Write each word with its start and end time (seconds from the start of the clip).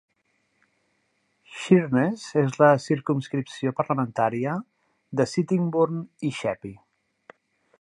Sheerness 1.57 2.23
és 2.45 2.57
la 2.61 2.69
circumscripció 2.85 3.75
parlamentària 3.81 4.55
de 5.21 5.29
Sittingbourne 5.35 6.03
i 6.31 6.33
Sheppey. 6.39 6.75